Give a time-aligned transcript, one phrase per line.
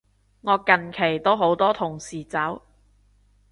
[0.41, 2.63] 我近期都好多同事走